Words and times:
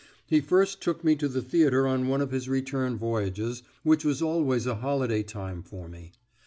He 0.25 0.41
first 0.41 0.81
took 0.81 1.03
me 1.03 1.15
to 1.17 1.27
the 1.27 1.43
theatre 1.43 1.85
on 1.85 2.07
one 2.07 2.21
of 2.21 2.31
his 2.31 2.49
return 2.49 2.97
voyages, 2.97 3.61
which 3.83 4.03
was 4.03 4.19
always 4.19 4.65
a 4.65 4.77
holiday 4.77 5.21
time 5.21 5.61
for 5.61 5.87
me. 5.87 6.11